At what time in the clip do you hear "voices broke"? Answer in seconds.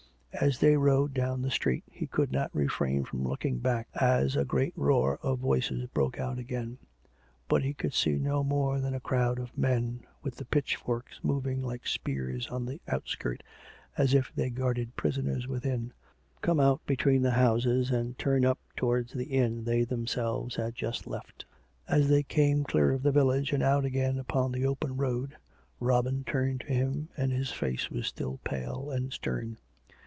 5.39-6.19